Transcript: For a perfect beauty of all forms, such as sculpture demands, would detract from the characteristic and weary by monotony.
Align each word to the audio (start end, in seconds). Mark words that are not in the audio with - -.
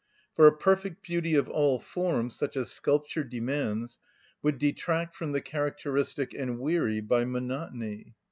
For 0.35 0.47
a 0.47 0.51
perfect 0.57 1.03
beauty 1.03 1.35
of 1.35 1.47
all 1.47 1.77
forms, 1.77 2.33
such 2.35 2.57
as 2.57 2.71
sculpture 2.71 3.23
demands, 3.23 3.99
would 4.41 4.57
detract 4.57 5.15
from 5.15 5.31
the 5.31 5.41
characteristic 5.41 6.33
and 6.33 6.57
weary 6.57 7.01
by 7.01 7.23
monotony. 7.23 8.15